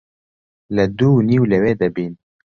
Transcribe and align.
لە 0.75 0.83
دوو 0.97 1.11
و 1.19 1.25
نیو 1.29 1.43
لەوێ 1.51 1.73
دەبین. 1.81 2.13